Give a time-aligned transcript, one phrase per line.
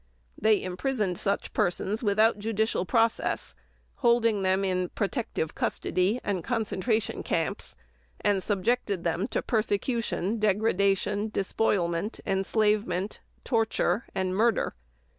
[0.35, 3.53] They imprisoned such persons without judicial process,
[3.97, 7.75] holding them in "protective custody" and concentration camps,
[8.19, 14.73] and subjected them to persecution, degradation, despoilment, enslavement, torture, and murder.